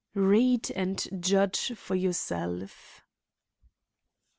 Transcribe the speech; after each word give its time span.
Read, 0.15 0.71
and 0.71 1.07
judge 1.19 1.73
for 1.77 1.93
yourself. 1.95 3.03